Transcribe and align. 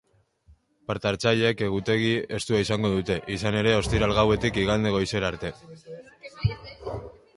Parte-hartzaileek 0.91 1.59
egutegi 1.65 2.09
estua 2.37 2.61
izango 2.65 2.91
dute, 2.95 3.19
izan 3.35 3.59
ere 3.61 3.75
ostiral 3.83 4.15
gauetik 4.21 4.59
igande 4.65 4.95
goizera 4.97 5.31
arte. 5.35 5.53